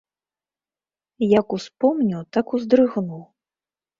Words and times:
Як 1.39 1.47
успомню, 1.57 2.23
так 2.37 2.45
уздрыгну. 2.61 3.21